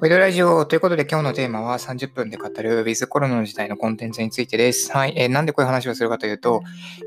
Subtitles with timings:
[0.00, 4.90] ポイドラジオということで今日のテーマは30分で語る With コロナの時代のコンテンツについてです。
[4.92, 5.12] はい。
[5.14, 6.62] えー、なんでこういう話をするかというと、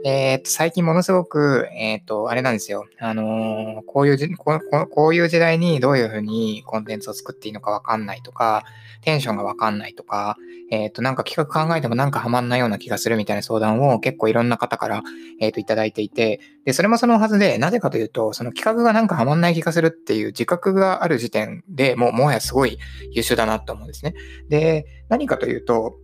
[0.06, 2.86] えー、と最近ものすごく、えっ、ー、と、あれなんですよ。
[3.00, 8.64] あのー、こういうじこう、こういう時代にどういうふうにコンテンツを作っていいのかわかんないとか、
[9.02, 10.38] テンションがわかんないとか、
[10.70, 15.02] えっ、と、なんか企画考えてもなんかハマんないような気がするみたいな相談を結構いろんな方から、
[15.40, 22.78] えっ、と、いただいていて、で、それもそのはずで、なぜかというと、その企画がなんかハマんない気がするっていう自覚がある時点でもうもはやすごい
[23.12, 24.14] 優秀だなと思うんですね。
[24.50, 25.96] で、何かというと、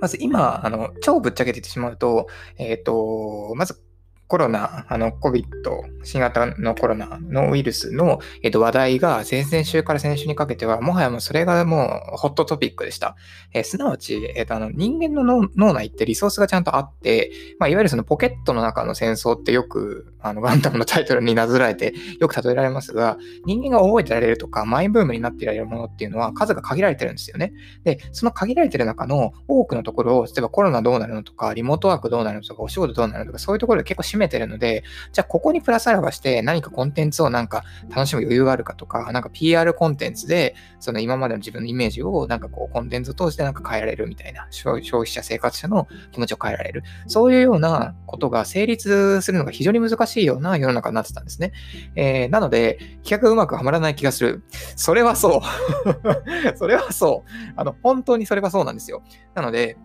[0.00, 2.26] まず今、あの、超ぶっちゃけててしまうと、
[2.56, 3.82] えっ、ー、と、まず
[4.28, 5.44] コロナ、あの、COVID、
[6.04, 13.16] 新型のコロナのウイルスの、えっと、話題が先々週から先週にかけては、もはやもうそれがもうホットトピックでした。
[13.54, 27.54] えー、すなわち、えっと、あの、人間の脳内ってリソースがちゃんとあって、まあ、いわゆるそのポケットの中の戦争ってよく、あの、ガンダムのタイトルになぞらえて、よく例えられますが、人間が覚えてられるとか、マイブームになっていられるものっていうのは数が限られてるんですよね。
[27.84, 46.82] で、その限られてる中の多くのところを、例えばコロナどうなるのとか、リモートワークどうなるのとか、お仕事どうなるのとか、そういうところで結構占めてるので、じゃあここにプラスアルファして何かコンテンツをなんか楽しむ余裕があるかとか、なんか PR コンテンツで、その今までの自分のイメージをなんかこうコンテンツを通してなんか変えられるみたいな、消費者、生活者の気持ちを変えられる。
[47.06, 51.52] そういうようなことが成立するのが非常に難しいような世の中になってたんですね。
[51.94, 54.42] えー、なので、企画がうまくはまらない気がする。
[54.76, 55.40] それはそう。
[56.56, 57.52] それはそう。
[57.56, 59.02] あの、本当にそれはそうなんですよ。
[59.34, 59.76] なので、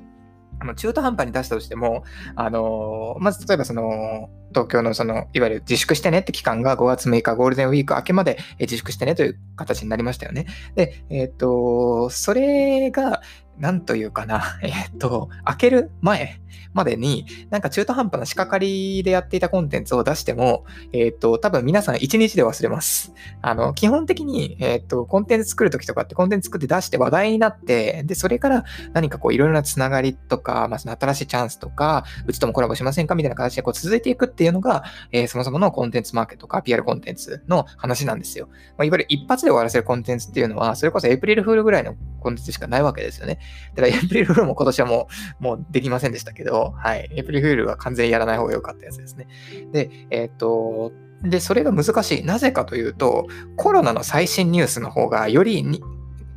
[0.76, 2.04] 中途半端に出したとしても、
[2.36, 10.46] あのまず例えばその、東京のその、いわゆる自粛してねって期間が5月6日ゴールデンウィーク明けまで自粛してねという形になりましたよね。
[10.76, 13.22] で、えっ、ー、と、それが、
[13.60, 16.40] なんというかな、 えっ、ー、と、開ける前
[16.74, 23.14] までに、なんか中途半端な仕掛かりでやっていたコンテンツを出しても、えっ、ー、と、多分皆さん1日で忘れます。
[23.42, 34.84] あの、基本的に、えっ、と、コンテンツ作るときとかってコンテンツ作って出して話題になって、で、それから何かこういろいろなつながりとか、まあ、その新しいチャンスとか、うちともコラボしませんかみたいな形でこう続いていくってっていうのが、
[35.14, 38.50] えー、そもそものコンテンツマーケットか PR コンテンツの話なんですよ。
[38.78, 43.40] まあ、いわゆる一発で終わらせるコンテンツっていうのは、それこそエイプリルフールぐらいのコンテンツしかないわけですよね。
[43.74, 45.08] だからエイプリルフールも今年はも
[45.40, 47.10] う、もうできませんでしたけど、はい。
[47.12, 49.28] エイプリルフールは完全にやらない方が良かったやつですね。
[49.72, 50.92] で、えっ、と、
[51.24, 52.26] で、それが難しい。
[52.26, 55.64] なぜかというと、コロナの最新ニュースの方がより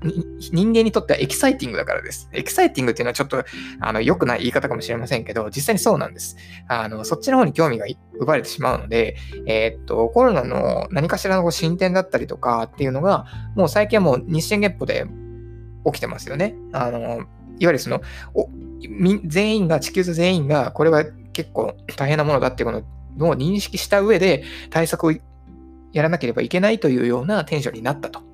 [0.02, 2.28] 人間にとってはエキサイティングだからです。
[2.32, 3.44] エキサイティングっていうのはちょっと、
[3.80, 6.36] あの、良くない言い方かもしれませんけど、実際にそうなんです。
[6.68, 7.86] あの、そっちの方に興味が
[8.18, 15.06] 奪われてしまうので、えー、っと、コロナの何かしらの進展だったりとかっていうのが、もう最近はもう日進月歩で
[15.86, 16.54] 起きてますよね。
[16.72, 17.26] あの、いわ
[17.58, 18.02] ゆるその、
[19.24, 22.84] 全員が、地球上全員が、これは結構大変なものだっていう
[23.16, 25.12] のを認識した上で対策を
[25.92, 28.25] やらなければいけないというようなテンションになったと。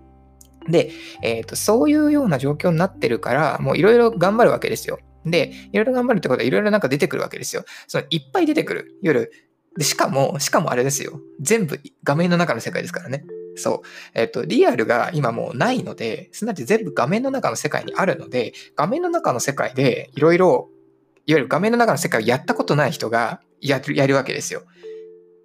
[0.68, 0.90] で、
[1.22, 4.98] え、ー、と、そういうような状況になってるから、もういろいろ頑張るわけですよ。
[5.24, 7.64] で、いろいろ頑張るってことはいろいろなんか出てくるわけですよ。
[7.86, 8.98] そのいっぱい出てくる。
[9.02, 9.32] 夜。
[9.76, 11.20] で、しかも、しかもあれですよ。
[11.40, 13.24] 全部画面の中の世界ですからね。
[13.56, 13.86] そう。
[14.14, 20.68] えっ、ー、と、リアルが今もうないので、すなわち全部画面の中の世界にあるので、画面の中の世界でいろいろ、
[21.26, 24.62] いわゆる画面の中の世界をやったことない人がやるやるわけですよ。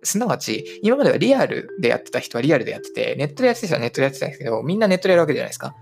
[0.08, 5.76] すなわち、今まではリアルでやってた人はリアルでやってて、ネットでやってた人はネットでやってたんですけど、みんなネットでやるわけじゃないですか。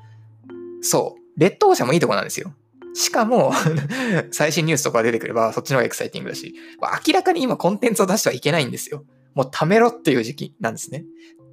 [0.82, 1.40] そう。
[1.40, 2.54] 劣等者もいいとこなんですよ。
[2.94, 3.52] しかも
[4.32, 6.56] 最新ニュースとか出てくれば、そっちの方がエキサイティングだし、
[7.08, 9.04] 明らかに今コンテンツを出してはいけないんですよ。
[9.34, 11.04] もう貯めろっていう時期なんですね。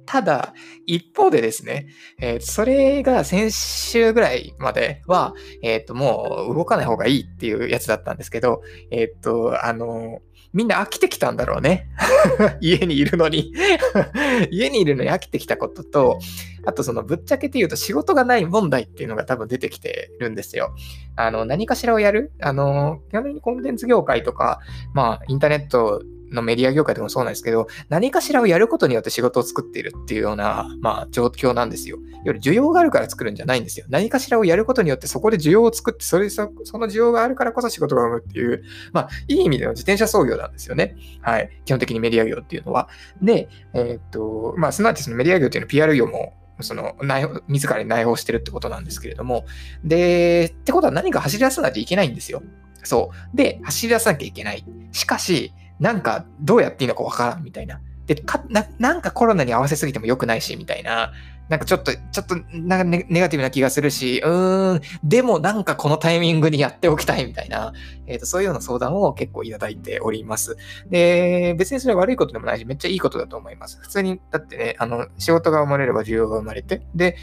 [0.05, 0.53] ただ、
[0.85, 1.87] 一方でですね、
[2.19, 8.61] えー、それが先週ぐらいまでは、えっ、ー、と、もう動かない方がいいっていうやつだったんですけど、
[8.91, 10.19] えっ、ー、と、あの
[10.53, 11.89] みんな飽きてきたんだろうね。
[12.61, 13.53] 家にいるのに
[14.51, 16.19] 家にいるのに飽きてきたことと、
[16.65, 20.75] あとそのぶっちゃけて言うと仕事がない問題っていうのが多分出てきてるんですよ。
[21.15, 22.31] あの、何かしらをやる？
[22.39, 24.59] あの、基本的にコンテンツ業界とか、
[24.93, 26.03] まあ、インターネット
[26.33, 31.97] のメディア業界でもそうなんですけど、何かしらをやることによって仕事を作っているっていうような、まあ、状況なんですよ。
[32.23, 33.85] より需要があるから作るんじゃないんですよ。
[33.89, 40.95] 何かしらをやることによってそこで需要を作って、それその需要があるからこそ仕事が生むっていう、まあ、いい意味での自転車操業なんですよね。
[41.21, 41.49] はい。
[41.65, 42.89] 基本的にメディア業っていうのは。
[43.21, 49.45] で、えー、っと、まあ、すなわちそのメディア業っていうのは PR 業もその内自らに内包してるってことなんですけれども。
[49.83, 52.43] で、ってことは何か走り出さないといけないんですよ。
[52.83, 53.37] そう。
[53.37, 54.65] で、走り出さなきゃいけない。
[54.91, 57.81] しかし、なんかどうやっていいのかわからんみたいな。
[58.05, 61.11] でかな、なんかコロナに合わせすぎても良くないし、みたいな。
[61.49, 67.73] なんかちょっと、ちょっとなんかネガティブな気がするし、うーん、でもなんかこのタイミングにやっておきたいみたいな、
[68.07, 70.55] えっ、ー、と、そういうような相談を結構いただいております。
[70.89, 73.77] で、別にそれは悪いことでもないし、めっちゃいいことだと思います。
[73.81, 77.17] 普通に、だってね、あの、仕事が生まれれば需要が生まれて、で、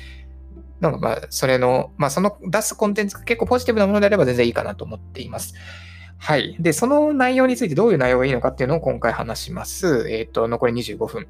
[0.80, 5.54] なんかまあ、それの、まあ、その出すコンテンツが結構ポジティブなものであれば全然いいかなと思っています。
[6.22, 6.54] はい。
[6.60, 10.06] で、その内容についてどういう内容がいいのかっていうのを今回話します。
[10.10, 11.26] えっ、ー、と、残り25分。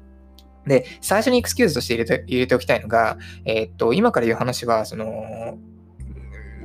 [0.67, 5.57] で、最初にエクスキューズとして入れて入れておきたいのが、えっ、ー、と、今から言う話は、その、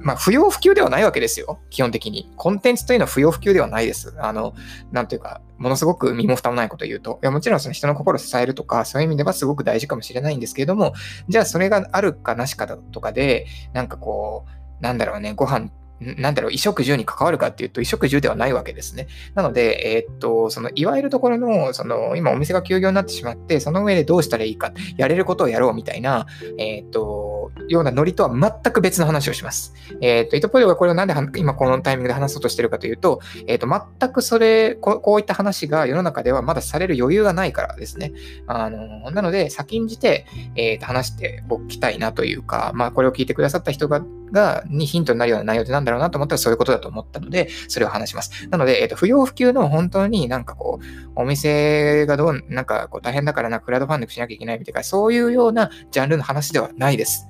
[0.03, 1.61] まあ、不要不急ではないわけですよ。
[1.71, 2.33] 基本的に。
[2.37, 4.13] コンテンツというのは不要不急ではないです。
[4.19, 4.55] あの、
[4.91, 7.21] なんというか、ものすごく身も蓋もないことを言うと。
[7.23, 10.95] いや、もちろんその人の心を支えるとか、そういう意味ではすごく大事かもしれないんですけれども、
[11.29, 14.45] じゃあそれがあるかなしかだとかで、なんかこ
[14.81, 15.71] う、なんだろうね、ご飯
[16.01, 19.09] なんだろう、衣食住に関わるかっていうと、衣食住ではないわけですね。
[19.35, 26.27] なので、えー、っと、その、いわゆるところの、その、今お店が休業になってしまって、その上でどうしたらいいか、やれることをやろうみたいな、
[26.59, 28.31] えー、っと、ようなノリとは
[28.63, 29.75] 全く別の話をします。
[30.01, 38.13] えー、っと、イトポリオがこれをなんで今このタイミングで話そうとしてるかというと、えっと、全くそれこ、こういった話が世の中ではまだされる余裕がないからですね。
[38.47, 40.27] あの、なので、先んじて、
[40.57, 44.03] えっと、話しておきたいなというか、まあ、これを聞いてくださった人が、
[44.33, 48.49] が、にヒントになるような内容でなんだろうなと思ったらそういうことだと思ったので、それを話します。
[48.51, 57.29] なので、えっ、と、不要不急の本当になんかこう、お店がどう、なんかこう大変だからな、クラウドファンディングしなきゃいけないみたいな、そういうようなジャンルの話ではないです。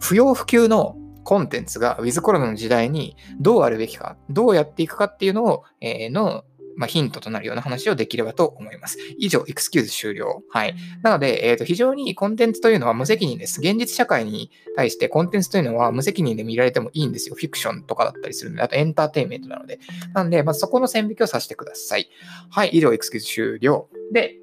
[0.00, 6.44] 不要不急のコンテンツがウィズコロナの時代にどうあるべきか、どうやっていくかっていうのを、えー、の
[6.76, 8.98] まあ、ヒントとなるような話をできればと思います。
[9.18, 10.42] 以上、エクスキューズ終了。
[10.48, 10.74] はい。
[11.02, 13.60] なので、えっ、ー、と、非常にコンテンツというのは無責任です。
[13.60, 17.34] 現実社会に対してコンテンツというのは無責任で見られてもいいんですよ。
[17.34, 19.80] フィクションとかだったりするので、あとエンターテインメントなので。
[20.14, 22.08] なんで、まずそこの線引きをさせてください。
[22.50, 22.70] はい。
[22.72, 23.88] 以上、エクスキューズ終了。
[24.12, 24.38] で、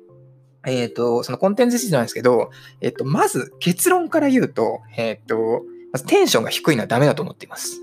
[0.66, 2.52] えっ、ー、と、そのコンテンツについてなんですけど、
[2.82, 7.80] えっ、ー、と、まず結論から言うと、えっ、と、まずテンションが低いのはダメだと思っています。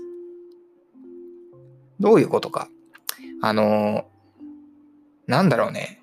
[1.99, 2.67] どういうことか。
[3.43, 4.05] あの、
[5.31, 6.01] なんだろうね。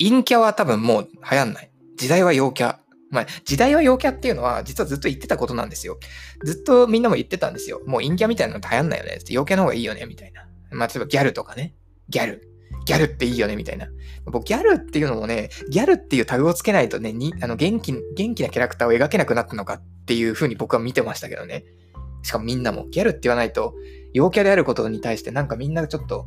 [0.00, 1.70] 陰キャは多分もう流行んない。
[1.96, 2.78] 時代は陽キャ。
[3.10, 5.98] まあ、時代は陽キャっていうのは、実はずっと言ってたことなんですよ。
[6.42, 7.82] ずっとみんなも言ってたんですよ。
[7.86, 9.16] もう陰キャみたいなのって流行んないよね。
[9.16, 10.48] って陽キャの方がいいよね、みたいな。
[10.70, 11.74] まあ、例えばギャルとかね。
[12.08, 12.48] ギャル。
[12.86, 13.88] ギャルっていいよね、みたいな。
[14.24, 21.64] 僕、ギャルっていうのもね、ギャルっていうタグをつけないとね、にあの元気、元気なキャラクターを描けなくなったのかっていう風に僕は見てましたけどね。
[22.22, 23.74] しかもみんなも、ギャルって言わないと、
[24.14, 26.26] 陽キャであることに対してなんかみんなちょっと、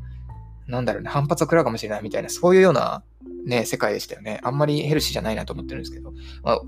[0.71, 3.03] なんだろうね、反発を食らうかもしれないみたいな、そういうような
[3.45, 4.39] ね、世界でしたよね。
[4.43, 6.13] あんまりヘルシーじゃないなと思ってるんですけど、
[6.43, 6.61] まあ、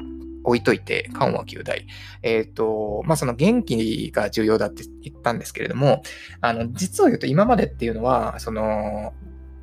[0.44, 1.88] 置いといて、緩和9大。
[2.22, 6.04] えっ、ー、と、まあ、その元気が重要だって言ったんですけれども、
[6.42, 9.14] あの、実を言うと今までっていうのは、その、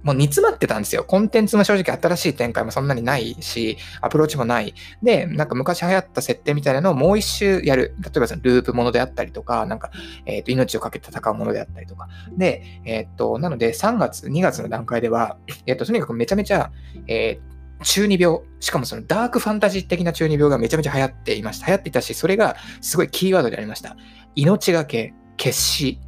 [0.02, 1.04] もう煮詰まってたんですよ。
[1.04, 4.74] コンテンツも正直新しい展開もそんなにないし、アプローチもない。
[5.02, 7.94] で、なんか昔流行った設定みたいなのをもう一周やる。
[8.02, 9.90] 例えばそのループものであったりとか、なんか、
[10.26, 12.08] えっ、ー、と、命をかけて戦うものであったりとか。
[12.36, 15.36] で、えっ、ー、と、なので3月、2月の段階では、
[15.66, 16.70] えっ、ー、と、とにかくめちゃめちゃ、
[17.06, 21.66] えー、中二病、しかもそのダークファンタジー的な中二病がめちゃめちゃ流行っていました。
[21.66, 23.96] 流行っていたし、それがすごいキーワードでありました。
[24.34, 25.98] 命がけ、決死、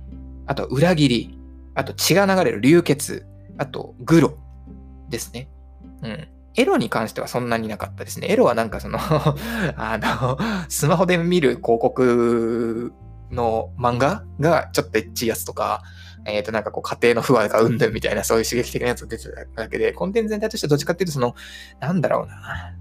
[0.47, 1.39] あと裏切り、
[1.75, 3.27] あと血が流れる流血、
[3.59, 4.39] あと、グロ
[5.09, 5.49] ですね。
[6.03, 6.29] うん。
[6.55, 8.29] エロに関してはそんなになかったですね。
[8.29, 8.99] エロはなんかその
[9.77, 10.39] あの、
[10.69, 12.93] スマホで見る広告
[13.31, 15.83] の漫画がちょっとエッチいやつとか、
[16.27, 21.35] えっ、ー、となんかこう家庭の不和が生んでみたいなそういう刺激的なやつが出てただけで、コンテンツ全体としてどっちかっていうとその、
[21.81, 22.75] なんだろうな。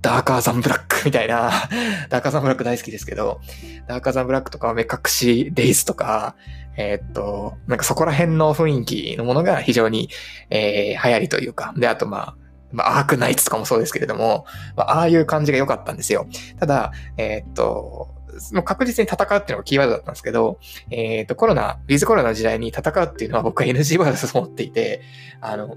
[0.00, 1.50] ダーカーザンブラックみたいな、
[2.08, 3.40] ダーカーザンブラック大好きですけど、
[3.88, 6.36] ダーカーザンブラックとか目隠しデイズとか、
[6.78, 10.08] えー、っと、なんかそこら辺の雰囲気のものが非常に、
[10.48, 12.36] えー、流行りというか、で、あとまあ、
[12.70, 16.28] まあ、アークナイツとかもそうですけれども、まあ、ああいう感じが良かったんですよ。
[16.60, 18.14] ただ、えー、っと、
[18.52, 25.02] もう確実に戦うっていうのがキーワードだったんですけど、えっ、と、コロナ、ウィズコロナの時代に戦うっていうのは僕は NG ワードだと思っていて、
[25.40, 25.76] あの、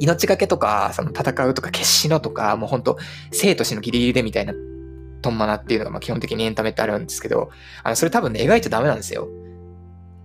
[0.00, 2.98] 命がけとか、その戦うとか決死のとか、もうほんと
[3.30, 4.54] 生と死のギリギリでみたいな
[5.20, 7.50] トンマナっていうのがまあ基本的にエンタメってあるんですけど、
[7.84, 9.28] あの、それ多分ね、描いちゃダメなんですよ。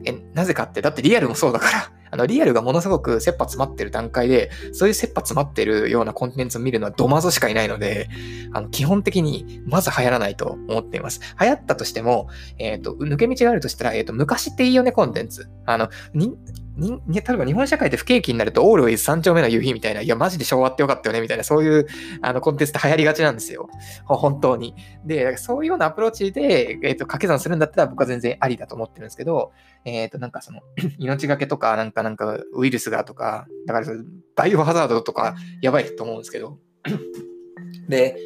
[0.06, 1.92] え、なぜかって、だってリアルもそうだから。
[2.10, 8.08] あの、リアルがものすごく切羽詰まってる段階で、そういう切羽詰まってるようなコンテンツを見るのはドマゾしかいないので、
[8.54, 11.20] あの、基本的にまず流行らないと思っています。
[11.40, 15.50] 流行ったとしても、えっ、ー、と、抜け道があるとしたら、えっ、ー、と、昔っていいよねコンテンツ。
[15.66, 16.38] あの、に、
[16.78, 21.88] に、例えば日本社会って不景気になると、オールウェイズ三丁目の夕日みたいな、いや、マジで昭和ってよかったよね、みたいな、そういう、
[22.22, 23.70] あの、コンテンツって流行りがちなんですよ。
[24.06, 24.76] 本当に。
[25.04, 29.52] で、そういうようなアプローチで、えっ、ー、と、掛け算するんだったら僕は全然ありだと思ってるんですけど、
[29.88, 30.62] えっ、ー、と、なんかその、
[31.00, 33.88] 命がけとか、なんか、なんか、ウイルスがとか、だから、
[34.36, 36.60] バイオハザードとか、やばいと思うんですけど。
[37.88, 38.18] で、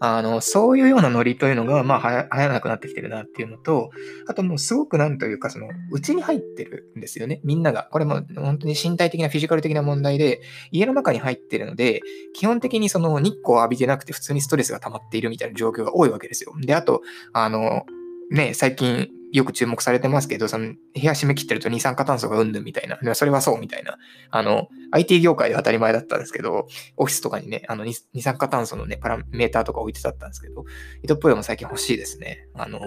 [0.00, 3.90] あの、そういうようなノリというのが、まあ、はや、流行らなくなってきてるなっていうのと、
[4.26, 7.40] あともうすごくなんというか、その、うちに入ってるんですよね。
[7.44, 7.88] みんなが。
[7.92, 10.40] これも本当に身体的なフィジカル的な問題で、
[10.70, 12.00] 家の中に入ってるので、
[12.34, 16.52] 基本的にその日光を浴びてなくて普通にストレスが溜まっているみたいな状況が多いわけですよ。
[16.60, 17.02] で、あと、
[17.32, 17.84] あの、
[18.30, 23.96] ね、最近よく注目されてますけど、その部屋閉め切ってると二酸化炭素がうんぬんみたいな、それはそうみたいな、
[24.30, 30.64] あの、IT 業界で当たり前だったんですけど、オフィスとかにね、あの二酸化炭素のね、パラメーターとか置いてたったんですけど、
[31.02, 32.46] イトポヨも最近欲しいですね。
[32.54, 32.78] あの、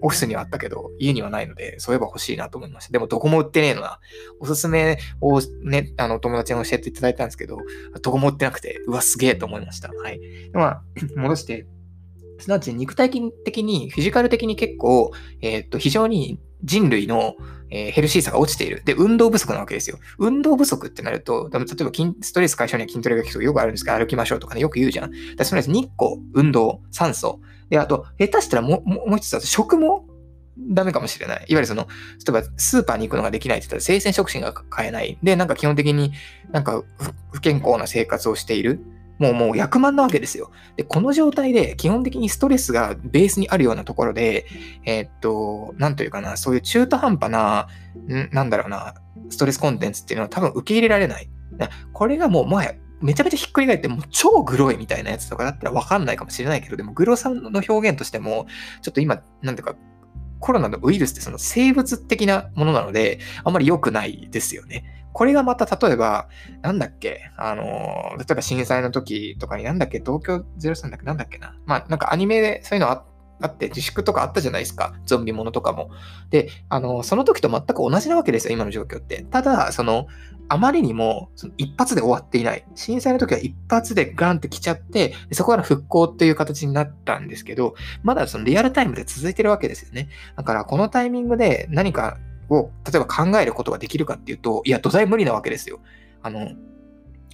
[0.00, 2.92] オフィスにはあったけど、家にはないので、そういえば欲しいなと思いました。
[2.92, 4.00] でもどこも売ってねえのな。
[4.40, 7.58] おすすめをね、あの、友達に教えていただいたんですけど、
[8.02, 9.90] どこも売ってなくて、うわ、すげえと思いました。
[9.92, 10.20] はい。
[10.52, 10.82] まあ、
[11.16, 11.66] 戻して、
[12.42, 13.10] すなわち肉体
[13.44, 17.36] 的に、フィジカル的に結構、えっ、と、非常に人類の、
[17.70, 18.82] えー、ヘルシーさが落ちている。
[18.84, 19.98] で、運動不足なわけですよ。
[20.18, 25.12] 運動不足ってなると、例えば筋ストレス解消には筋トレが効くとよくあるんですけど、歩きましょうとかね、よく言うじゃん。
[25.36, 27.40] だそれ日光、運動、酸素。
[27.70, 30.06] で、あと、下手したらももう一つは食も
[30.58, 31.36] ダメかもしれない。
[31.36, 31.86] いわゆるその、
[32.26, 35.18] 例えばスーパーに行くのができないって言ったら生鮮食品が買えない。
[35.22, 36.12] で、なんか基本的に
[36.50, 36.82] なんか
[37.32, 38.80] 不健康な生活をしている。
[39.18, 40.50] もうもう役満なわけですよ。
[40.76, 44.46] で、この状態で基本的にストレスがベースにあるようなところで、
[44.84, 47.68] えー、っと、なんというかな、そういう中途半端な、
[48.08, 48.94] んなんだろうな、
[49.30, 51.28] ストレスコンテンツっていうのは多分受け入れられない。
[51.92, 58.46] これがもう前、めちゃめちゃひっくり返って、もう超グロいみたいなやつとかだったらわかんないかもしれないけど、でもグロさんの表現としても、
[58.80, 59.74] ちょっと今、なんていうか、
[60.40, 65.01] コロナのウイルスってその生物的なものなので、あんまり良くないですよね。
[65.12, 66.28] これがまた例えば、
[66.62, 71.54] なんだっけ、あの、例えば震災の時とかになんだっけ、東京03だっけ、なんだっけな？
[71.66, 73.04] まあ、なんかアニメでそういうのあ
[73.40, 74.94] あって自粛とかあったじゃないですか。
[75.04, 75.90] ゾンビものとかも。
[76.30, 79.24] で、あの、その時と全く同じなわけですよ、今の状況って。
[79.24, 80.06] ただ、その、
[80.48, 82.64] あまりにもその一発で終わっていない。
[82.76, 90.08] 震災の時は一発でガンって来ちゃって、そこから復興っていう形になったんですけど、まだそのリアルタイムで続いてるわけですよね。
[90.36, 92.18] だから、このタイミングで何か
[92.52, 95.80] を、例えば考えることができるかっていうと、いや、土台無理なわけですよ。
[96.22, 96.50] あの、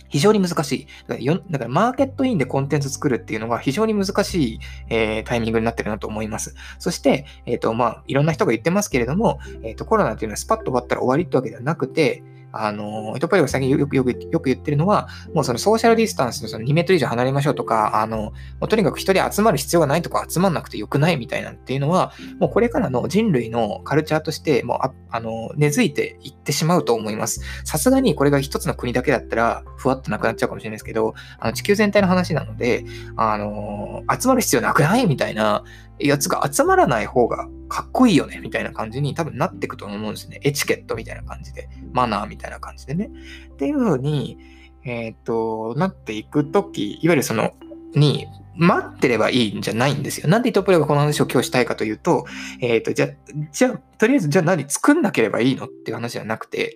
[0.08, 0.86] 非常に難しい。
[1.06, 6.54] だからだからマーケットインでコンテンツ作るっていうのが非常に難しい、えー、タイミングになってるなと思います。
[6.78, 27.40] そして、えっ、ー、と、まあ、いろんな人が言ってますけれども、えっ、ー、と、コロナっていうのはスパッと終わったら終わりってわけではなくて、あの、エトパリが最近よくよくよく言ってるのは、もうそのソーシャルディスタンスのその2メートル以上離れましょうとか、あの、もうとにかく人で集まる必要がないとか集まんなくてよくないみたいなっていうのは、もうこれからの人類のカルチャーとして、もうああの根付いていってしまうと思います。
[27.64, 32.84] さすがにこれが一つの国だけだったら、ふわっとなくなっちゃうかもしれないですけど、あの地球全体の話なので、
[33.16, 35.64] あの、集まる必要なくないみたいな
[36.00, 40.40] やつが集まらない方がかっこいいよね、みたいな感じに多分なっていくと思うんですね。
[40.42, 43.10] エチケットみたいな感じで、マナーみたいな感じでね。
[43.52, 44.38] っていう風に、
[44.84, 47.52] えっ、と、なっていくとき、いわゆるその、
[47.94, 48.26] に、
[48.56, 50.28] 待ってればいいんじゃないんですよ。
[50.28, 52.26] なんでイトプレがこの話を今日したいかというと、
[52.60, 53.08] えっ、ー、と、じゃ、
[53.52, 56.74] じゃとりあえず、じゃあ何作んなければいいのっていう話じゃなくて、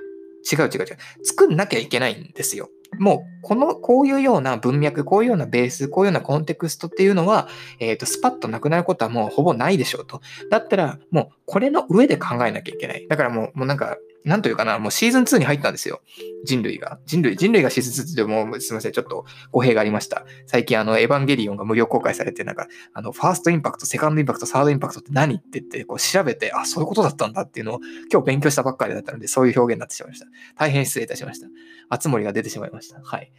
[0.50, 0.86] 違う違う違う。
[1.24, 2.70] 作んなきゃいけないんですよ。
[2.99, 10.20] もう、この、こういうような文脈、こういうようなベース、こういうようなコンテクストっていうのは、えっ、ー、と、スパッとなくなることはもうほぼないでしょうと。
[10.50, 13.06] だったら、もう、これの上で考えなきゃいけない。
[13.08, 16.00] だからもう、もうなんか、なんというかな、もうシーズン2に入ったんですよ。
[16.44, 16.98] 人類が。
[17.06, 20.24] 人類、人類がシーズン2でもうすみません、ちょっと語弊がありました。
[20.46, 27.80] 最近あの、エヴァンゲリオンが無料公開されて、なんか、あの、ファーストインパクト、セカンドインパクト、サードインパクトって何って言って、こう調べて、あ、そういうことだったんだっていうのを
[28.12, 30.26] 今日勉強したばっかりだったので、そういう表現になってしまいました。
[30.56, 31.48] 大変失礼いたしました。
[31.88, 33.00] あつ森が出てしまいました。
[33.02, 33.32] はい。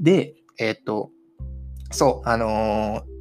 [0.00, 1.10] で、えー、っと、
[1.90, 3.20] そう、あのー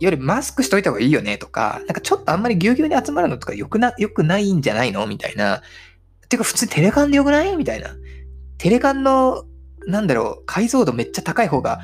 [0.00, 5.62] よりマスクしといた方がいいよねとか、なんかちょっとあんまりぎゅうぎゅうに集まるのとかよくな、よくないんじゃないのみたいな、
[6.30, 7.56] てか普通テレカンでよくない？
[7.56, 7.90] みたいな。
[8.56, 9.44] テレカンの、
[9.86, 11.80] なんだろう、解像度めっちゃ高い方が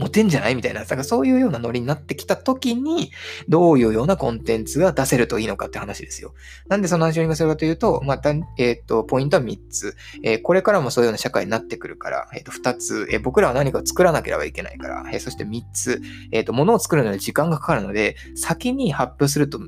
[0.00, 0.56] モテんじゃない？
[0.56, 3.12] みたいな、なんかそういうようなノリになってきた時に、
[3.48, 6.34] どういうようなコンテンツが出せるといいのかって話ですよ。
[6.68, 9.94] なんでその話を今するかというと、また、えっ、ー、と、ポイントは3つ。
[10.24, 19.60] えー、これからもそういうような社会になってくるから、えっ、ー、と、2つ、え僕らは何かを作らなければいけないから、えそして3つ、えっ、と、物を作るのに時間がかかるので、先に発表すると、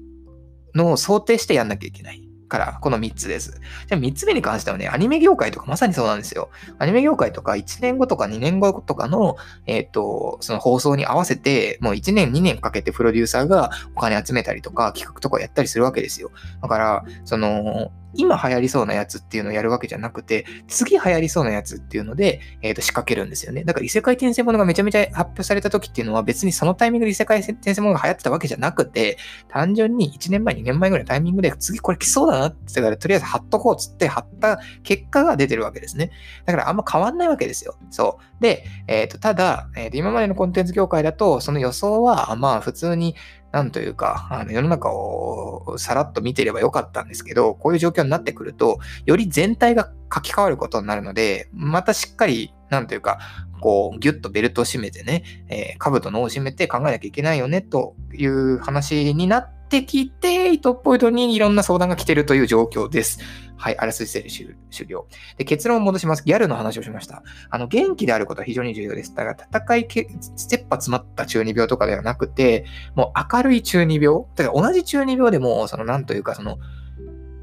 [0.74, 2.25] のを想定してやんなきゃいけない。
[2.48, 3.60] から、この3つです。
[3.88, 6.50] じゃあ3つ目に関してはね、アニメ業界とかまさにそうなんですよ。
[6.78, 9.36] アニメ業界とか1年後とか2年後とかの、
[9.66, 16.30] えっ、ー、と、その放送に合わせて、もう1年2年かけてプロデューサーがお金集めたりとか、企画とかやったりするわけですよ。
[16.62, 23.64] だから、その、今流行りそうなやつっていうのをやるわけじゃなくて、次流行りそうなやつっていうので、えっ、ー、と、仕掛けるんですよね。
[23.64, 29.18] だから異世界転生ものがめちゃめちゃ発表された時っていうのは別にそのタイミングで異世界転生ものが流行ってたわけじゃなくて、
[29.48, 36.10] 単純に1年前、2年前ぐらいのタイミングで次これ来そうだなって言ったから、とりあえず貼っとこうっつって貼った結果が出てるわけですね。
[36.44, 37.76] だからあんま変わんないわけですよ。
[37.90, 38.42] そう。
[38.42, 43.14] で、えっ、ー、と、ただ、えー、と今までのコンテンツ業界だと、その予想は、まあ普通に
[43.52, 53.18] なんというか、あの世の中をさらっと見てればよかったんですけど、こういう状況になってくると、より全体が書き換わることになるので、またしっかり、なんというか、
[53.60, 63.18] こう、ぎゅっとベルトを締めてね、えー、兜のを締めて考えなきゃいけないよね、という話になってきて、糸っぽいとにいろんな相談が来てるという状況です。
[63.58, 65.06] はい、あらすじ整理終了。
[65.38, 66.24] で、結論を戻します。
[66.24, 67.22] ギャルの話をしました。
[67.50, 69.14] あの、元気であることは非常に重要です。
[69.14, 74.24] だから戦いけ、切羽詰まった中二病とかではなくて、もう明るい中二病。
[74.34, 76.58] だから同じ中二病でも、その、なんというか、その、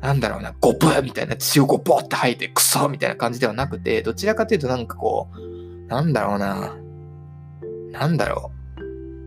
[0.01, 6.75] なんだろうな、ゴブみたいな血をこうボーって吐いてクソみたいな感じではなくて、どちらかというとなんかこう、なんだろうな、
[7.91, 8.52] なんだろう。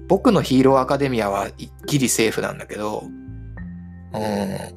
[0.08, 1.48] 僕のヒーローアカデミアは
[1.86, 4.76] ギリセーフなんだけど、うん。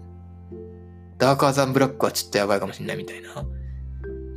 [1.18, 3.46] ダークアザンブラックはちょっとやばいかもしれないみたいな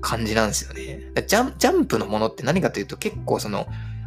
[0.00, 1.12] 感じなんですよね。
[1.26, 3.66] ジャンジャンプのものって何かというと結構その、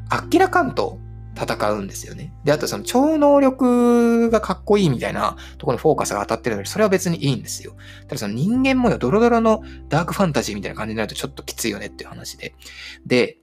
[0.10, 1.00] あっきらかんと
[1.36, 2.34] 戦うんですよね。
[2.44, 7.75] で、あとその超能力がかっこいいみたいなところにフォーカスが当たってるのに、それは別にいいんですよ。
[8.08, 12.56] ただその人間模様、ドロドロのダークファンタジーみたいな感じになるとちょっときついよねっていう話で。
[13.06, 13.38] で、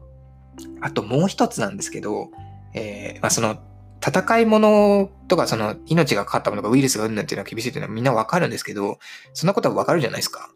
[0.80, 2.30] あともう一つなんですけど、
[2.74, 3.56] えー、まあその
[4.04, 8.98] 戦い物とか、その命がかかったものがウイルスがうんぬんっていうのは厳しいっていうのはみんなわかるんですけど、
[9.32, 10.50] そんなことはわかるじゃないですか。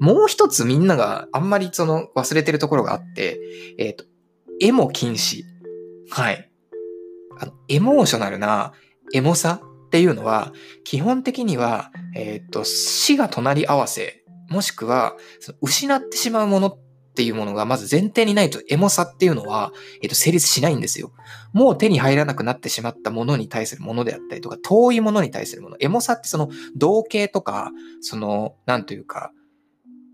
[0.00, 3.40] もう一つみんながあんまりその忘れてるところがあって、
[3.78, 4.04] えっ、ー、と、
[4.60, 5.42] エモ禁止。
[6.10, 6.50] はい。
[7.38, 8.72] あの、エモーショナルな
[9.12, 10.52] エモさっていうのは、
[10.84, 15.14] 基本的には、えっ、ー、と、死が隣り合わせ、もしくは、
[15.60, 16.78] 失ってしまうもの
[17.18, 21.10] っていうものがまず前提にないとエモさっていうのは、えっと、成立しないんですよ。
[21.52, 25.76] もう手に入らなくなってしまったものに対するものであったりとか、遠いものに対するもの。
[25.80, 27.72] エモさってその、同型とか、
[28.02, 29.32] その、なんというか、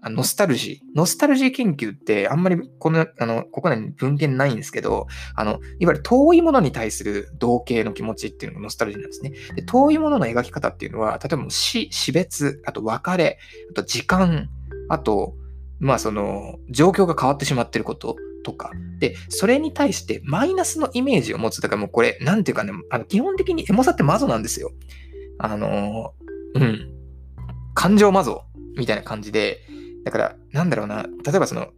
[0.04, 0.96] ノスタルジー。
[0.96, 9.32] ノスタルジー研究ってあんまりこの、あの、国内に文献ないんですけど、あの、いわゆる遠いものに対する同型の気持ちっていうのがノスタルジーなんですね。
[9.56, 13.38] で遠いものの描き方っていうのは、例えば死、死別、あと別れ、
[13.70, 14.48] あと時間、
[14.88, 15.34] あと、
[15.84, 18.72] まあその状況が変わってしまってることとか。
[18.98, 21.60] で、それに対してマイナスのイメージを持つ。
[21.60, 24.72] だからもうこれ、なんていうかね、あの基本的にエモさってマゾなんですよ。
[25.38, 26.14] あの、
[26.54, 26.90] うん。
[27.74, 28.44] 感情マゾ
[28.78, 29.60] みたいな感じで、
[30.04, 31.68] だから、なんだろうな、例えばその、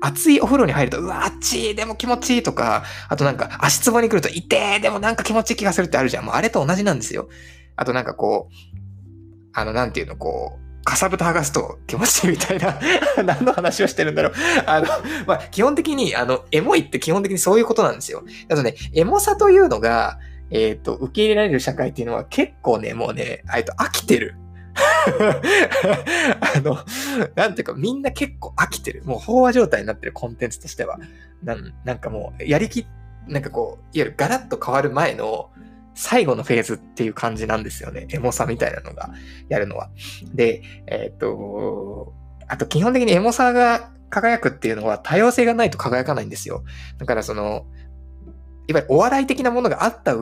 [0.00, 6.24] 熱いお風呂に入ると、うわ、あっちい、でも気持ちいいとか、あとなんか足つぼに来ると、痛え、でもなんか気持ちいい気がするってあるじゃん。
[6.24, 7.28] もうあれと同じなんですよ。
[7.76, 8.72] あとなんかこう、
[9.52, 12.78] あの、なんていうの、こう、かさぶた剥がすと気持ちいいみたいな
[13.24, 14.32] 何の話をしてるんだろう
[14.66, 14.86] あの、
[15.26, 18.24] まあ、基本的に、あの、エモいって基本的にそういうことなんですよ。
[18.48, 20.18] あとね、エモさというのが、
[20.50, 24.36] えっ、ー、と、受け入れられる社会っていうのは結構ね、もうね、えっと、飽きてる。
[26.40, 26.78] あの、
[27.34, 29.02] なんていうか、みんな結構飽きてる。
[29.04, 30.98] もう飽和状態になってるコンテンツとしては。
[31.42, 32.86] なん、なんかもう、やりき、
[33.26, 35.50] なんかこう、いわゆるガラッと変わる前の、
[35.94, 38.06] 最後のフェーズっていう感じなんですよね。
[38.10, 39.10] エモさみたいなのが
[39.48, 39.90] やるのは。
[40.34, 42.12] で、えっ、と、
[42.48, 46.64] あと基本的にエモさが輝くっていうのは多様性がないと輝かないんですよ。
[46.98, 47.66] だからその、
[48.68, 50.16] いわゆるお笑い的なものがあった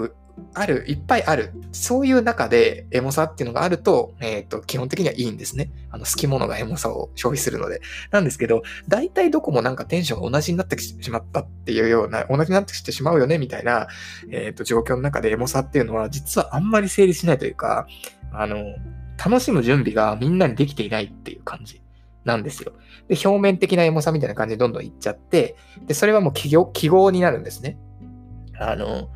[0.55, 1.53] ある、いっぱいある。
[1.73, 5.71] そういう中でエモさっていうのがあると、えっ、ー、と、基本的にはいいんですね。
[5.91, 7.81] あの、好き者がエモさを消費するので。
[8.11, 13.89] なんですけど、大体どこもなんかテンションが同じになってしまったっていうような、同じになってきてしまうよね、みたいな、
[14.31, 17.87] えっ、ー、と、状況の中でエモさっていうのは、実はあんまり成立しないというか、
[18.33, 18.65] あの、
[19.23, 21.83] 楽しむ準備がみんなにできていないっていう感じ。
[22.23, 22.73] なんですよ。
[23.09, 27.79] で、表面的なエモさみたいな感じでどんどんいっちゃって、で、それはもう記号記号になるんですね。
[28.61, 29.09] あの、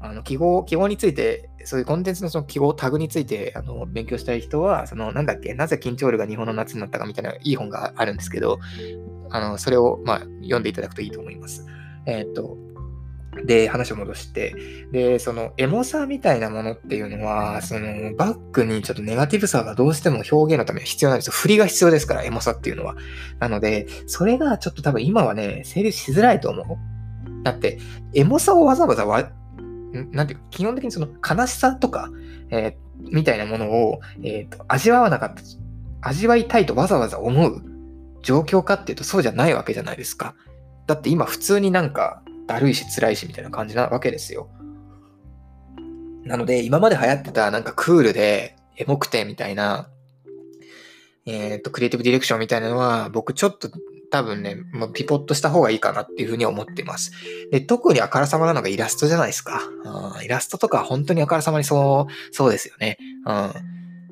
[0.00, 8.58] あの記号、記号について、そういうコンテンツのその記号、タグについてあの勉強したい人は、そのなんだっけ、なぜ緊張ルが日本の夏になったかみたいないい本があるんですけど、
[9.30, 11.66] あのそれを、まあ、読んでいただくといいと思います。
[12.06, 12.58] えー、っと、
[13.44, 14.54] で、話を戻して、
[14.92, 21.32] で、そのエモさみたいなものっていうのは、そのバックにちょっとネガティブさがどうしても表現のために必要なんですよ。
[21.32, 22.94] 振りが必要ですから、エモさっていうのは。
[23.40, 26.93] なので、それがちょっと多分今はね、成立しづらいと思う。
[27.44, 27.78] だって、
[28.14, 29.30] エモさをわざわざわ
[29.92, 32.10] なんていうか、基本的にその悲しさとか、
[32.50, 32.74] えー、
[33.12, 35.42] みたいなものを、えーと、味わわなかった、
[36.00, 37.62] 味わいたいとわざわざ思う
[38.22, 40.34] 状況かっていうとそうじゃないわけじゃないですか。
[40.86, 44.48] だって今普通になんかだるいし辛いしみたいな感じなわけですよ。
[46.24, 49.88] なので今まで流行ってたなんかクールでエモくてみたいな、
[51.26, 53.70] えっ、と、クリエイティブディレクションみたいなのは、僕ちょっと
[54.14, 57.10] 多分ね、もうピポットした方がいいかなっていうふうに思っています。
[57.50, 59.60] で、特にあからさまなのがイラストじゃないですか。
[60.14, 62.96] うん、イラストとか本当にあからさまにそう、そうですよね。
[63.26, 63.52] うん。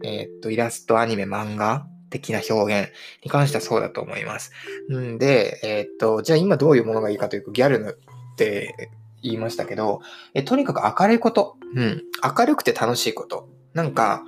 [0.04, 2.90] えっ、と、イラスト、アニメ、漫画的な表現
[3.22, 4.50] に関してはそうだと思います。
[4.92, 7.96] んで、えっ、と、じゃあ今どういうものがいいかというと、ギャル
[8.32, 8.90] って
[9.22, 10.00] 言いましたけど、
[10.34, 11.58] えとにかく明るいこと。
[11.76, 12.02] うん。
[12.36, 13.48] 明るくて楽しいこと。
[13.72, 14.24] なんか、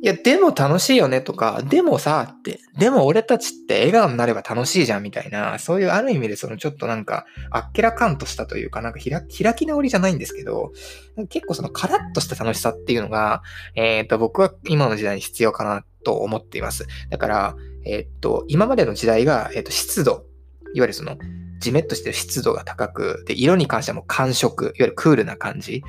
[0.00, 10.72] いや、でも楽しいよねとか、でもさ、って、でも俺たちって笑顔になれば楽しいじゃんみたいな、そういうある意味でそのちょっとなんか、あっけらかんとしたというか、なんか開き直りじゃないんですけど、
[11.28, 13.42] 結構そのカラッとした楽しさっていうのが、
[13.74, 16.86] えっ、ー、と、僕は今の時代に必要かなと思っています。
[17.10, 20.27] だから、えっ、ー、と、今までの時代が、えっ、ー、と、湿度、
[20.74, 21.18] いわゆるその、
[21.58, 25.82] じめっとしてる湿度が高く、で、色に関してはもう寒色、いわゆるクールな感じ、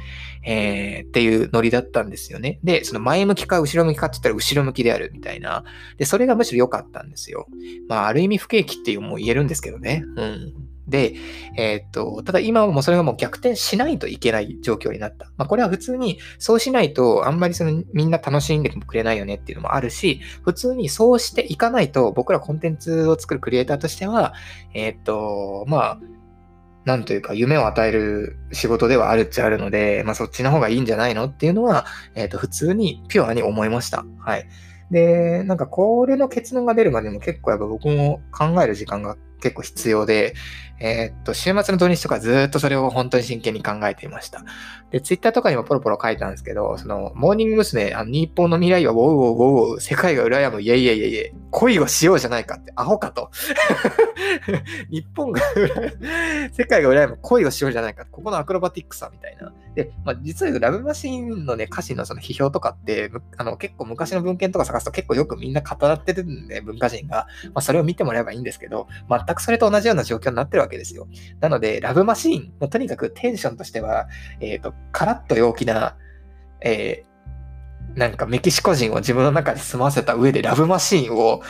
[0.44, 2.60] えー、っていうノリだったんですよね。
[2.64, 5.64] で、その前向きか後ろ向きかって言ったら後ろ向きであるみたいな。
[5.98, 7.48] で、それがむしろ良かったんですよ。
[7.88, 10.04] まあ、ある意味不景気っていうも言えるんですけどね。
[10.16, 10.54] うん。
[10.90, 11.14] で、
[11.56, 15.28] えー、っと、ただ今はもうそれがもう逆転しないといけない状況になった。
[15.38, 24.34] まあこれは普通にそうしないとあんまりそのみんな楽しんでくれないよねっていうのもあるし、普通にそうしていかないと僕らコンテンツを作るクリエイターとしては、
[24.74, 26.00] えー、っと、まあ、
[26.86, 34.06] なんというか夢を与える仕事ではあるっちゃあるので、まあそっちの方がいいんじゃないのっていうのは、えー、っと普通にピュアに思いました。
[34.20, 34.48] はい。
[34.92, 40.34] で、なんかこれの結論が出るまでも結構やっぱ僕も考える時間が結構必要で、
[40.80, 44.44] えー、っと、週末の土日とかずっとそれを本当に真剣に考えていました。
[44.92, 47.94] で、ツイッターとかにもポロポロ書いたんですけど、その、モーニング娘。
[47.94, 53.30] あの日本の未来はウォウォウォウウォウ、世界が羨む、イェイイェイイェイイェイ、恋をしようじゃないかって、アホかと。
[54.90, 55.42] 日本が
[56.52, 58.06] 世界が羨む、恋をしようじゃないか。
[58.06, 59.54] ここのアクロバティックさみたいな。
[59.76, 67.28] で、まあ、実はラブマシンのね、歌詞のその批評とかって、あの、結構昔の文献とか探すと結構よくみんな語ってるんで、文化人が。
[67.54, 71.08] まあ、それを見てもらえばいいんですけど、全くそれと同じような状況になってるわけけですよ。
[71.40, 74.08] なので、ラブマシーンのとにかくテンションとしては、
[74.40, 75.98] えっ、ー、と、カラッと陽気な、
[76.62, 81.42] えー、なんかメキシコ人を自分の中で住ませた上でラブマシーンを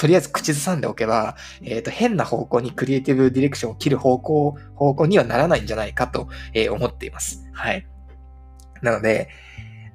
[0.00, 7.46] とりあえず口ずさんでおけば、えっ、ー、と、変な方向にクリエイティブディレクションを切る方向、方向にはならないんじゃないかと、えー、思っています。
[7.52, 7.86] はい。
[8.80, 9.28] なので、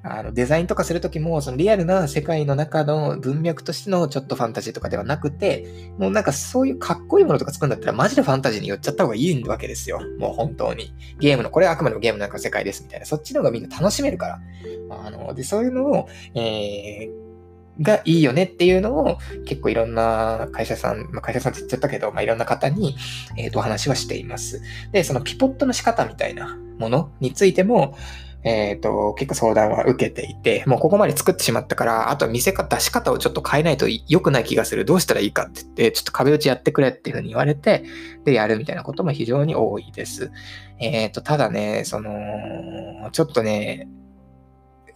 [0.08, 10.00] あの、デザインとかするときも、そのリアルな世界の中の文脈としてのちょっとファンタジーとかではなくて、もうなんかそういうかっこいいものとか作るんだったらマジでファンタジーに寄っちゃった方がいいわけですよ。
[10.18, 10.92] もう本当に。
[11.18, 13.06] ゲームの、これはあくまでもゲームなんか世界ですみたいな。
[13.06, 14.40] そっちの方がみんな楽しめるから。
[14.90, 17.26] あの、で、そういうのを、えー、
[17.82, 22.96] がいいよねっていうのを結構いろんな会社さん、まあ、会社さんって言っちゃったけど、まあ、いろんな方に、
[23.36, 24.62] えっ、ー、と、お話はしています。
[24.92, 27.96] で、そのピポットの仕方みたいなものについても、
[28.46, 34.84] えっ、ー、と、結構相談は受けていて、もうここまで作ってしまったから、あとは見せ方、出し方をちょっと変えないと良くない気がする。
[34.84, 37.82] どうしたらいいかって言って、ちょっと壁打ちやってくれっていうふうに言われて、
[38.24, 40.30] で、やるみたいなことも非常に多いです。
[40.78, 42.12] えっ、ー、と、ただね、その、
[43.10, 43.88] ちょっとね、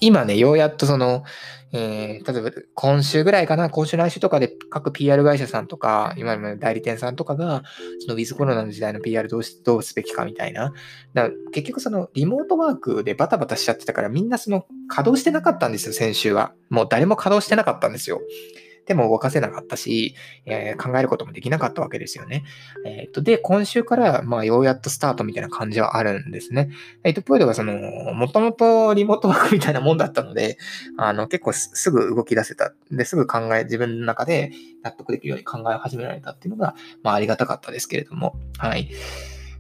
[0.01, 1.25] 今ね、ようやっとその、
[1.73, 7.63] えー、例えば今週ぐらいかな、今週来週とかで各 PR 会社さんとか、今の代理店さんとかが、
[8.01, 10.73] そのウィズコロナの時代の PR どうしどうすべきかみたいな。
[11.15, 16.55] だ結局そのリモートワークでバタバタしちゃってたからみんなその稼働してなかったんですよ、先週は。
[16.71, 18.21] もう誰も稼働してなかったんですよ。
[18.87, 20.15] でも動かせなかったし、
[20.47, 22.45] えー、考えることもできなかったわけですよね。
[22.85, 26.71] えっ、と、で、今週から、まあ、ようやっとスタートみたいな感じはあるんですね。
[27.05, 27.73] えっ、と、プールはその、
[28.15, 30.59] もともとリモートワークみたいなもんだったので、
[30.97, 32.73] あの、結構すぐ動き出せた。
[32.91, 38.91] で、すぐ考え、自分の中で納得できるように考え始められたっていうのが、まあ、ありがたかったですけれども、はい。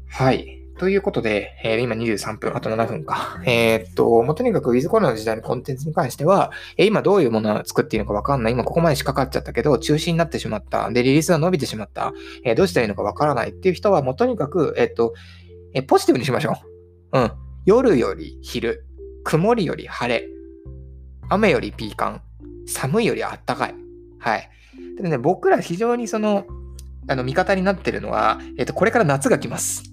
[0.08, 0.59] はい。
[0.80, 3.38] ということで、えー、今23分、あと7分か。
[3.44, 8.54] えー、っと、もうとにかくウィズコロナの時代のコンテンツに関しては、えー、今どういうものを作っているのかわかんない。
[8.54, 10.90] 今ここまで仕掛かっちゃったけど、中止になってしまった。
[10.90, 12.14] で、リリースが伸びてしまった。
[12.46, 15.12] えどうしたらいいのかわからないっていう人は、もうとにかく、えっと、
[15.74, 16.54] えポジティブにしましょ
[17.12, 17.20] う。
[17.20, 17.32] うん。
[17.66, 18.86] 夜より昼。
[19.24, 20.26] 曇りより晴れ。
[21.28, 22.22] 雨よりピーカン。
[22.66, 23.74] 寒いよりあったかい。
[24.18, 24.48] はい。
[24.96, 26.46] でね、僕ら非常にその、
[27.06, 29.90] あの、味方になってるのは、えっと、これから夏が来ます。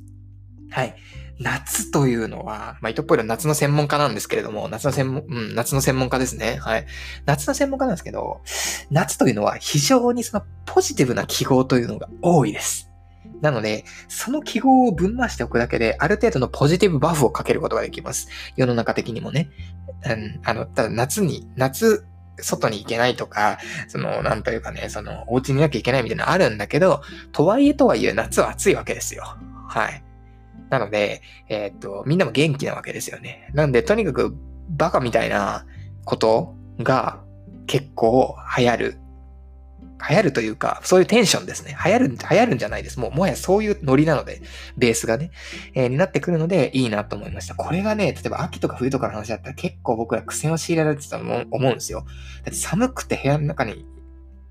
[0.71, 0.95] はい。
[1.39, 6.57] 夏というのは、まあ、糸っぽいのは夏の専門家なんですけれども、夏の専門、うん、夏の専門家ですね。
[6.61, 6.85] はい。
[7.25, 8.41] 夏の専門家なんですけど、
[8.89, 12.89] 夏というのは非常にそのポジティブな記号というのが多いです。
[13.41, 18.29] なので、その記号をぶん回しておくだけで、ある程度のポジティブバフをかけることができます。
[18.55, 19.49] 世の中的にもね。
[20.05, 22.05] うん、あの、ただ夏に、夏、
[22.39, 27.01] 外に行けないとか、その、なんというかね、その、お家にいなきゃいけないみたいなのあるんだけど、
[27.31, 29.23] とはいえとはいえ夏は暑いわけですよ。
[29.67, 30.03] はい。
[30.69, 33.49] なので、えー、っと、みんなも元気なわけですよね。
[33.53, 34.35] なんで、とにかく
[34.69, 35.65] バカみたいな
[36.05, 37.21] ことが
[37.67, 38.97] 結構流行る
[40.09, 41.75] 流行るというか、そういうテンションですね。
[41.83, 42.99] 流行る、流行るんじゃないです。
[42.99, 44.41] もう、もはやそういうノリなので、
[44.77, 45.31] ベースがね、
[45.73, 47.55] えー、になってくるので、いいなと思いました。
[47.55, 52.01] これがね、例えば秋とか冬とかの話だったら結構僕ら苦戦を強いられてたと思うんですよ。
[52.01, 52.05] だ
[52.41, 53.85] って寒くて部屋の中に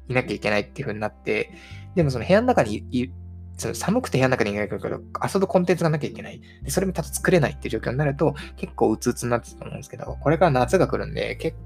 [0.08, 1.52] いなきゃいけないっていう風になって、
[1.94, 3.10] でもその部屋の中にい、
[3.56, 4.98] 寒くて部屋の中にいないから
[5.32, 6.40] 遊ぶコンテンツがなきゃいけない。
[6.62, 11.56] で、それもただ作れないっていう状況になると、結構うつうつになってたと思うんですけど、これから夏が来るんで、結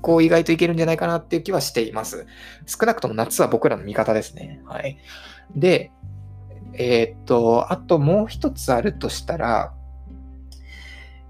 [0.00, 2.26] 構意外といけるんじゃないかなっていう気はしています。
[2.66, 4.62] 少なくとも夏は僕らの味方ですね。
[4.66, 4.98] はい。
[5.54, 5.92] で、
[6.74, 9.74] えー、っと、あともう一つあるとしたら、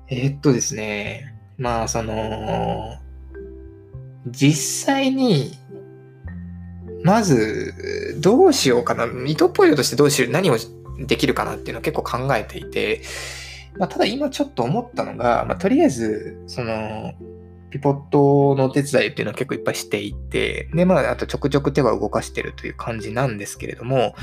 [0.09, 2.99] えー、っとですね、まあ、その、
[4.27, 5.59] 実際に、
[7.05, 9.07] まず、どうしようかな。
[9.07, 10.57] ミトポイドとしてどうしよう、何を
[11.07, 13.03] できるかなっていうのを結構考えていて、
[13.79, 17.13] まあ、ただ今ちょっと思ったのが、まあ、とりあえず、その、
[17.71, 24.15] ピポットのお手伝いっていうのは結構いっぱいしていて、で、まあ、あとちょくちょく手は動かしてるという感じなんですけれども、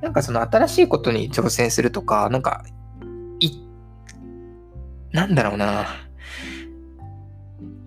[0.00, 2.64] なんかその新しいことに挑戦するとか、なんか、
[3.40, 3.50] い、
[5.10, 5.86] なんだろうな。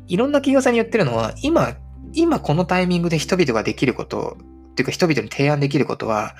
[0.07, 1.77] いろんな企業さんに言ってるのは、今、
[2.13, 4.37] 今このタイミングで人々ができること、
[4.71, 6.35] っていうか人々に提案できることは、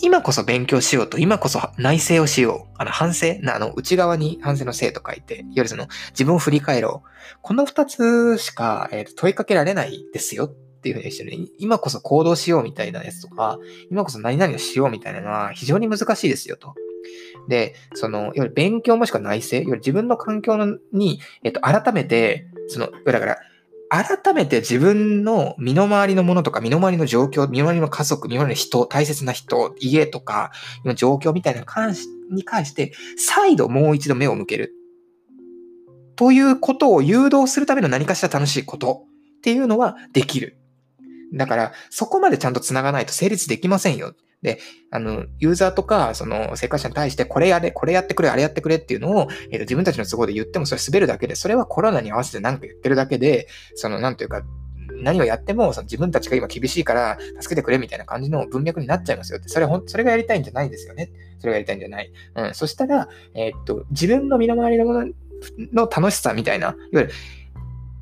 [0.00, 2.74] 今こそ勉強しようと、今こそ内省をしよう。
[2.78, 7.38] あの、反省な、あの、内側に反省の性と書いて、いわゆるその、自分を振り返ろう。
[7.42, 10.48] この二つしか、えー、問いかけられないですよっ
[10.80, 13.58] ていうふうにしてね、今こそ行動しようみたいなやつとか、
[13.90, 16.74] 今こそ何々をしようみたいなのは非常に難しいですよと。
[17.48, 20.56] で、その、いわゆる勉強もしくは内省、いわゆる自分の環境
[20.92, 23.38] に、えっ、と、改めて、その、だから、
[23.90, 30.50] 改めて自分の身の回りのものとか、身の回りの状況、身の回りの家族、身の回りの人、大切な人、家とか、
[30.84, 34.74] の状況みたいな関しに関して、再度もう一度目を向ける。
[36.16, 39.04] ということを誘導するための何かしら楽しいこと
[39.38, 40.58] っていうのはできる。
[41.32, 44.14] だから、そこまでちゃんと繋がないと成立できませんよ。
[44.42, 54.42] で、あの、ユーザーとか、その、生活者に対して、これやれ、これやってくれ、あれやってくれっていうのを、えー、と自分たちの都合で言っても、それ滑るだけで、それはコロナに合わせて何か言ってるだけで、その、なんというか、
[55.02, 59.48] 何をやっても、その自分たちが今厳しいから助けてくれみたいな感じの文脈になっちゃいますよって。
[59.48, 61.10] それほん、それがやりたいんじゃないんですよね。
[61.38, 62.10] それがやりたいんじゃない。
[62.34, 62.54] うん。
[62.54, 65.06] そしたら、えー、っと、自分の身の回りのもの
[65.72, 67.10] の楽しさみたいな、いわゆる、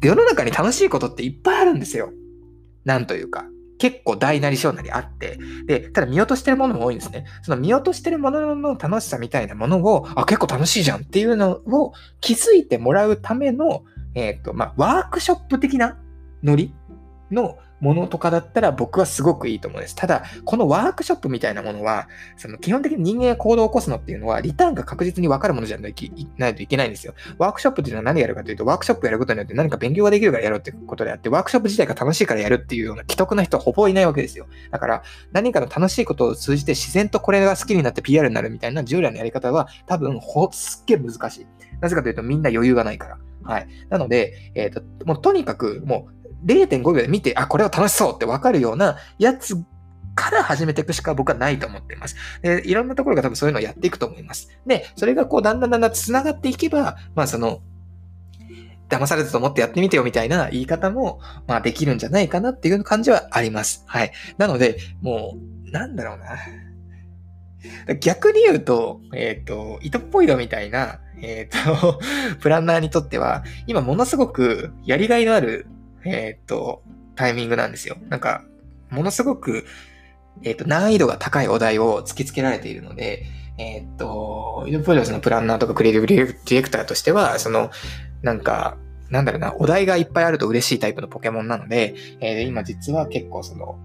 [0.02, 2.12] 世の中に楽しいことっていっぱいあるんですよ。
[2.84, 3.46] なんというか。
[3.78, 7.26] 結構大なり小なりあって、で、ただ見落としてるものも多いんですね。
[7.42, 13.84] その見落としてるものの楽しさみたいなものを、あ、結構楽しいじゃんっていうのを気づいてもらうための、
[14.14, 15.98] えっ、ー、と、まあ、ワークショップ的な
[16.42, 16.74] ノリ
[17.30, 19.94] のものとかだったら僕はすごくいいと思うんです。
[19.94, 27.14] ただ、このワークショップみたいなものは、その基本的に人間が行動を起こすのっていうのは、リターンが確実に分かるものじゃないといけないんですよ。
[27.38, 34.46] ワークショップっていうのは何やるかというと、ワークショップやることによって何か勉強ができるからやろうってことであって、ワークショップ自体が楽しいからやるっていうような既得な人はほぼいないわけですよ。
[34.70, 41.46] だから、何かの楽しいことを通じて自然とこれが好きになって PR になるみたいな従来のやり方は、多分ほ、すっげえ難しい。
[41.80, 43.18] なぜかというと、みんな余裕がないから。
[43.46, 43.68] はい。
[43.88, 46.15] なので、えっ、ー、と、もうとにかく、もう、
[46.46, 49.56] 0.5秒で見て、あ、これは楽しそうってわかるようなやつ
[50.14, 52.16] から始めていくしか僕はないと思っています。
[52.42, 54.48] で、いろんなところが多分そういうのをやっていくと思います。
[54.66, 57.60] で、それがこう、だんだんだんだん繋がっていけば、まあその、
[58.88, 63.84] 騙されたと思ってやってみてよみたいな言い方も、まあできるんじゃないかなっていう感じはあります。
[63.86, 64.12] はい。
[64.38, 66.36] なので、もう、なんだろうな。
[68.00, 72.00] 逆に言うと、えっ、ー、と、糸っぽいのみたいな、えっ、ー、と、
[72.40, 75.66] プランナーにとっては、今ものすごくやりがいのある
[76.06, 76.82] えー、っと、
[77.14, 77.96] タイミングなんですよ。
[78.08, 78.44] なんか、
[78.90, 79.64] ものすごく、
[80.42, 83.24] えー、っと、難易度が高いお題を突きつけられているので、
[83.58, 87.70] えー、っと、イドプロジェクトのプランナーとかクリエイティブディレクターとしては、その、
[88.22, 88.76] なんか、
[89.10, 93.78] なんだろうな、お題がいっぱいあると嬉しいタイプのポケモンなので、えー、今実は結構その、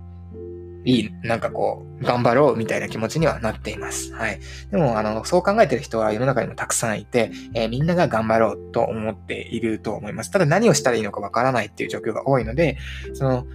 [0.84, 4.14] いい、なんかこう、頑張ろうみたいな気持ちにはなっています。
[4.14, 4.40] はい。
[4.72, 10.32] でも、あの、そう考えてる人は世の中にもたくさんいて、えー、みんなが頑張ろうと思っていると思います。
[10.32, 12.78] ただ何をしたらいいのかわからないっていう状況が多いので、
[13.14, 13.46] その、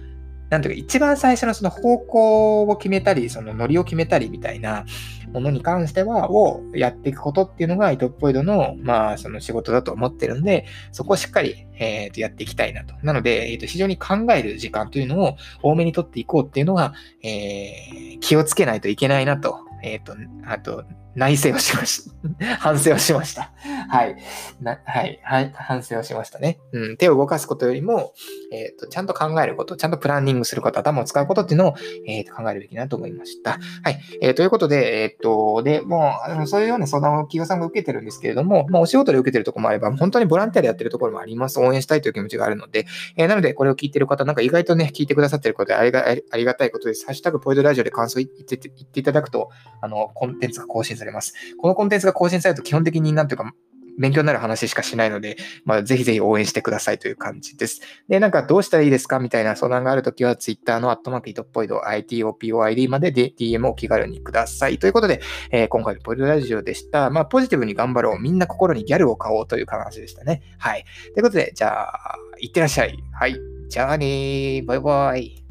[0.49, 4.85] なんていうか、一番最初のその方向を決めたり、そのノリを決めたりみたいな
[5.31, 12.95] ものに関しては、をやっていくことっていうのが、イトッポイドの、まあ、その仕事だと思ってるんで、そこをしっかり、えっ、ー、と、やっていきたいなと。
[13.03, 19.59] なので、えっ、ー、と、非常に考える時間というのを多めにとっていこうっていうのが、えー、気をつけないといけないなと。
[19.83, 20.85] えっ、と、あと、
[21.17, 22.09] 内省をしまし
[22.39, 22.57] た。
[22.57, 23.51] 反省をしました。
[23.89, 24.17] はい。
[24.61, 25.51] なはい、はい。
[25.55, 26.59] 反省をしましたね。
[26.71, 26.97] うん。
[26.97, 28.13] 手を動かすことよりも、
[28.51, 31.75] えっ、ー、と、ちゃんと考えること、ちゃんとプランニングすること、頭を使うことっていうのを、
[32.07, 33.59] えー、と考えるべきなと思いました。
[33.83, 33.99] はい。
[34.21, 41.59] えー、ということで、えっ、と、で、もう、そういうような相談を企業さんが受けてるんですけれども、まあ、お仕事で受けてるとこもあれば、本当にボランティアでやってるところもあります。
[41.59, 47.05] 応援したいという気持ちがあるので、えー、なので、これを聞いてる方、なんか意外とね、聞いてくださってることでありがありがたいことです。
[47.05, 49.49] ハッシュタグポイントラジオで感想言って言っていただくと、
[49.81, 51.33] あの、コンテンツが更新されます。
[51.57, 53.53] このコンテンツが更新されると基本的になんていうか、
[53.97, 57.81] 勉強になる話しかしないので、まあ、ぜひぜひ応援してくださいという感じです。
[58.07, 64.79] で、なんかどうしたらいいですかみたいな相談があるときは、Twitter のアットマークイトポイド ITOPOID までで DM を気軽にください。
[64.79, 67.09] ということで、えー、今回のポイドラジオでした。
[67.09, 68.19] まあ、ポジティブに頑張ろう。
[68.19, 70.41] みんな心にギャルを買おうという話でしたね。
[70.57, 70.85] はい。
[71.13, 72.97] ということで、じゃあ、いってらっしゃい。
[73.13, 73.35] はい。
[73.69, 74.65] じゃあねー。
[74.65, 75.46] バイバイ。